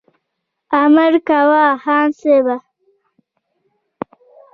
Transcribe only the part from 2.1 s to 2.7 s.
صاحبه!